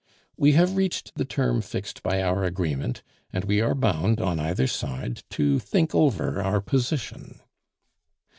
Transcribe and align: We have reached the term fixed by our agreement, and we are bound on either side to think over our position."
We 0.35 0.53
have 0.53 0.75
reached 0.77 1.13
the 1.13 1.25
term 1.25 1.61
fixed 1.61 2.01
by 2.01 2.23
our 2.23 2.43
agreement, 2.43 3.03
and 3.31 3.45
we 3.45 3.61
are 3.61 3.75
bound 3.75 4.19
on 4.19 4.39
either 4.39 4.65
side 4.65 5.21
to 5.29 5.59
think 5.59 5.93
over 5.93 6.41
our 6.41 6.59
position." 6.59 7.39